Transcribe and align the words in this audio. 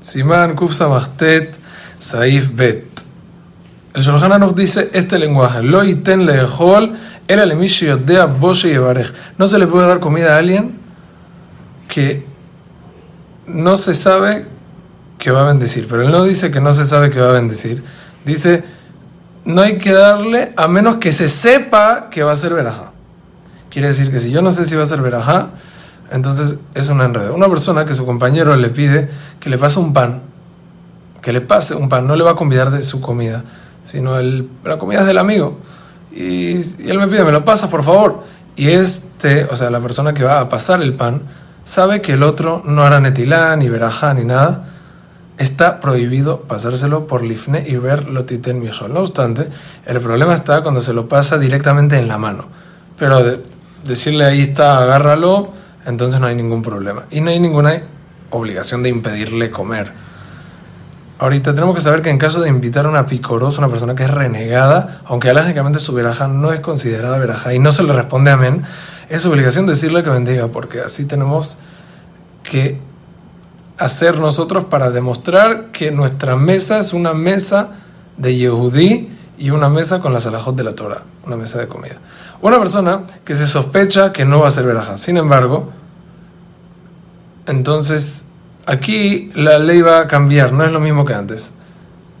Simán 0.00 0.54
Kufsa 0.54 0.88
Machtet 0.88 1.56
Saif 1.98 2.54
Bet. 2.54 2.84
El 3.94 4.02
Shulchan 4.02 4.38
nos 4.40 4.54
dice 4.54 4.90
este 4.92 5.18
lenguaje: 5.18 5.62
Lo 5.62 5.82
iten 5.82 6.26
lehol 6.26 6.96
el 7.26 7.40
alemishi 7.40 7.86
yodea 7.86 8.26
boshe 8.26 8.68
yevarej. 8.68 9.12
No 9.36 9.46
se 9.46 9.58
le 9.58 9.66
puede 9.66 9.88
dar 9.88 10.00
comida 10.00 10.36
a 10.36 10.38
alguien 10.38 10.78
que 11.88 12.24
no 13.46 13.76
se 13.76 13.94
sabe 13.94 14.46
que 15.18 15.30
va 15.30 15.42
a 15.42 15.48
bendecir. 15.48 15.88
Pero 15.88 16.02
él 16.02 16.10
no 16.10 16.24
dice 16.24 16.50
que 16.50 16.60
no 16.60 16.72
se 16.72 16.84
sabe 16.84 17.10
que 17.10 17.20
va 17.20 17.30
a 17.30 17.32
bendecir. 17.32 17.82
Dice: 18.24 18.62
No 19.44 19.62
hay 19.62 19.78
que 19.78 19.92
darle 19.92 20.52
a 20.56 20.68
menos 20.68 20.96
que 20.96 21.12
se 21.12 21.26
sepa 21.26 22.08
que 22.10 22.22
va 22.22 22.32
a 22.32 22.36
ser 22.36 22.54
verajá. 22.54 22.92
Quiere 23.70 23.88
decir 23.88 24.10
que 24.10 24.20
si 24.20 24.30
yo 24.30 24.42
no 24.42 24.52
sé 24.52 24.64
si 24.64 24.76
va 24.76 24.84
a 24.84 24.86
ser 24.86 25.02
verajá, 25.02 25.50
entonces 26.10 26.56
es 26.74 26.88
una 26.88 27.04
enredo. 27.04 27.34
Una 27.34 27.48
persona 27.48 27.84
que 27.84 27.94
su 27.94 28.06
compañero 28.06 28.56
le 28.56 28.70
pide 28.70 29.08
que 29.40 29.50
le 29.50 29.58
pase 29.58 29.78
un 29.78 29.92
pan, 29.92 30.22
que 31.20 31.32
le 31.32 31.40
pase 31.40 31.74
un 31.74 31.88
pan, 31.88 32.06
no 32.06 32.16
le 32.16 32.24
va 32.24 32.32
a 32.32 32.36
convidar 32.36 32.70
de 32.70 32.82
su 32.82 33.00
comida, 33.00 33.44
sino 33.82 34.20
la 34.20 34.78
comida 34.78 35.00
es 35.00 35.06
del 35.06 35.18
amigo. 35.18 35.58
Y, 36.14 36.56
él 36.88 36.98
me 36.98 37.08
pide, 37.08 37.24
me 37.24 37.32
lo 37.32 37.44
pasas 37.44 37.70
por 37.70 37.82
favor. 37.82 38.24
Y 38.56 38.70
este, 38.70 39.44
o 39.44 39.56
sea, 39.56 39.70
la 39.70 39.80
persona 39.80 40.14
que 40.14 40.24
va 40.24 40.40
a 40.40 40.48
pasar 40.48 40.82
el 40.82 40.94
pan, 40.94 41.22
sabe 41.64 42.00
que 42.00 42.14
el 42.14 42.22
otro 42.22 42.62
no 42.64 42.82
hará 42.82 43.00
netilá, 43.00 43.54
ni 43.56 43.68
verajá, 43.68 44.14
ni 44.14 44.24
nada. 44.24 44.70
Está 45.36 45.78
prohibido 45.78 46.40
pasárselo 46.42 47.06
por 47.06 47.22
lifne 47.22 47.64
y 47.68 47.76
ver 47.76 48.08
lo 48.08 48.24
titen 48.24 48.68
No 48.92 49.00
obstante, 49.00 49.48
el 49.86 50.00
problema 50.00 50.34
está 50.34 50.62
cuando 50.62 50.80
se 50.80 50.92
lo 50.92 51.08
pasa 51.08 51.38
directamente 51.38 51.96
en 51.96 52.08
la 52.08 52.18
mano. 52.18 52.46
Pero 52.98 53.38
decirle 53.84 54.24
ahí 54.24 54.40
está, 54.40 54.78
agárralo, 54.82 55.52
entonces 55.88 56.20
no 56.20 56.26
hay 56.26 56.36
ningún 56.36 56.62
problema. 56.62 57.06
Y 57.10 57.22
no 57.22 57.30
hay 57.30 57.40
ninguna 57.40 57.82
obligación 58.30 58.82
de 58.82 58.90
impedirle 58.90 59.50
comer. 59.50 59.90
Ahorita 61.18 61.54
tenemos 61.54 61.74
que 61.74 61.80
saber 61.80 62.02
que 62.02 62.10
en 62.10 62.18
caso 62.18 62.42
de 62.42 62.50
invitar 62.50 62.84
a 62.84 62.90
una 62.90 63.06
picorosa, 63.06 63.58
una 63.58 63.68
persona 63.68 63.94
que 63.94 64.04
es 64.04 64.10
renegada, 64.10 65.00
aunque 65.06 65.32
lógicamente 65.32 65.78
su 65.78 65.94
veraja 65.94 66.28
no 66.28 66.52
es 66.52 66.60
considerada 66.60 67.16
veraja 67.16 67.54
y 67.54 67.58
no 67.58 67.72
se 67.72 67.82
le 67.82 67.94
responde 67.94 68.30
amén, 68.30 68.64
es 69.08 69.24
obligación 69.24 69.66
decirle 69.66 70.04
que 70.04 70.10
bendiga, 70.10 70.48
porque 70.48 70.80
así 70.80 71.06
tenemos 71.06 71.56
que 72.42 72.78
hacer 73.78 74.20
nosotros 74.20 74.64
para 74.64 74.90
demostrar 74.90 75.70
que 75.72 75.90
nuestra 75.90 76.36
mesa 76.36 76.80
es 76.80 76.92
una 76.92 77.14
mesa 77.14 77.70
de 78.18 78.36
Yehudí 78.36 79.10
y 79.38 79.50
una 79.50 79.70
mesa 79.70 80.00
con 80.00 80.12
las 80.12 80.26
alajot 80.26 80.54
de 80.54 80.64
la 80.64 80.72
Torah, 80.72 81.02
una 81.24 81.36
mesa 81.36 81.58
de 81.58 81.66
comida. 81.66 81.96
Una 82.42 82.58
persona 82.58 83.04
que 83.24 83.34
se 83.34 83.46
sospecha 83.46 84.12
que 84.12 84.24
no 84.24 84.40
va 84.40 84.48
a 84.48 84.50
ser 84.50 84.66
veraja, 84.66 84.98
sin 84.98 85.16
embargo, 85.16 85.72
entonces 87.48 88.24
aquí 88.66 89.30
la 89.34 89.58
ley 89.58 89.80
va 89.80 90.00
a 90.00 90.06
cambiar, 90.06 90.52
no 90.52 90.64
es 90.64 90.70
lo 90.70 90.80
mismo 90.80 91.04
que 91.04 91.14
antes. 91.14 91.54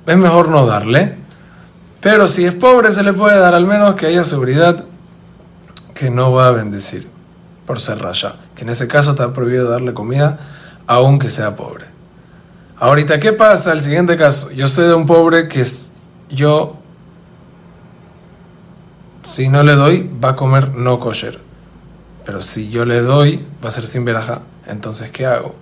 Es 0.06 0.16
mejor 0.16 0.48
no 0.48 0.66
darle, 0.66 1.16
pero 2.00 2.26
si 2.26 2.44
es 2.44 2.54
pobre 2.54 2.90
se 2.92 3.02
le 3.02 3.12
puede 3.12 3.38
dar 3.38 3.54
al 3.54 3.66
menos 3.66 3.94
que 3.94 4.06
haya 4.06 4.24
seguridad 4.24 4.84
que 5.94 6.10
no 6.10 6.32
va 6.32 6.48
a 6.48 6.52
bendecir 6.52 7.08
por 7.66 7.80
ser 7.80 7.98
raya, 7.98 8.36
que 8.56 8.64
en 8.64 8.70
ese 8.70 8.88
caso 8.88 9.12
está 9.12 9.32
prohibido 9.32 9.70
darle 9.70 9.94
comida 9.94 10.38
aunque 10.86 11.28
sea 11.28 11.54
pobre. 11.54 11.84
Ahorita, 12.78 13.20
¿qué 13.20 13.32
pasa? 13.32 13.72
El 13.72 13.80
siguiente 13.80 14.16
caso, 14.16 14.50
yo 14.52 14.66
sé 14.66 14.82
de 14.82 14.94
un 14.94 15.04
pobre 15.04 15.48
que 15.48 15.60
es, 15.60 15.92
yo 16.30 16.78
si 19.22 19.48
no 19.48 19.62
le 19.62 19.74
doy, 19.74 20.10
va 20.24 20.30
a 20.30 20.36
comer 20.36 20.74
no 20.74 20.98
kosher. 20.98 21.38
Pero 22.24 22.40
si 22.40 22.70
yo 22.70 22.84
le 22.84 23.02
doy, 23.02 23.46
va 23.62 23.68
a 23.68 23.72
ser 23.72 23.84
sin 23.84 24.04
veraja. 24.04 24.40
Entonces, 24.68 25.10
¿qué 25.10 25.26
hago? 25.26 25.54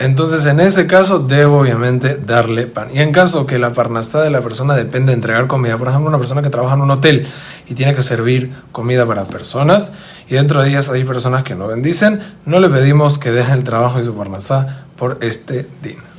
Entonces, 0.00 0.44
en 0.46 0.58
ese 0.58 0.86
caso, 0.86 1.20
debo 1.20 1.60
obviamente 1.60 2.16
darle 2.16 2.66
pan. 2.66 2.88
Y 2.92 2.98
en 2.98 3.12
caso 3.12 3.46
que 3.46 3.58
la 3.58 3.72
parnasá 3.72 4.22
de 4.22 4.30
la 4.30 4.40
persona 4.40 4.74
depende 4.74 5.12
de 5.12 5.14
entregar 5.14 5.46
comida, 5.46 5.78
por 5.78 5.88
ejemplo, 5.88 6.08
una 6.08 6.18
persona 6.18 6.42
que 6.42 6.50
trabaja 6.50 6.74
en 6.74 6.82
un 6.82 6.90
hotel 6.90 7.26
y 7.68 7.74
tiene 7.74 7.94
que 7.94 8.02
servir 8.02 8.52
comida 8.72 9.06
para 9.06 9.24
personas, 9.24 9.92
y 10.28 10.34
dentro 10.34 10.62
de 10.62 10.70
ellas 10.70 10.90
hay 10.90 11.04
personas 11.04 11.44
que 11.44 11.54
no 11.54 11.68
bendicen, 11.68 12.20
no 12.44 12.58
le 12.58 12.68
pedimos 12.68 13.18
que 13.18 13.30
dejen 13.30 13.54
el 13.54 13.64
trabajo 13.64 14.00
y 14.00 14.04
su 14.04 14.14
parnasá 14.14 14.84
por 14.96 15.18
este 15.22 15.68
din. 15.82 16.13